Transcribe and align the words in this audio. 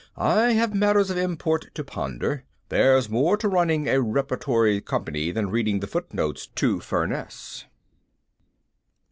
I 0.17 0.53
have 0.53 0.73
matters 0.73 1.11
of 1.11 1.19
import 1.19 1.67
to 1.75 1.83
ponder. 1.83 2.43
There's 2.69 3.07
more 3.07 3.37
to 3.37 3.47
running 3.47 3.87
a 3.87 4.01
repertory 4.01 4.81
company 4.81 5.29
than 5.29 5.51
reading 5.51 5.79
the 5.79 5.85
footnotes 5.85 6.47
to 6.47 6.79
Furness." 6.79 7.65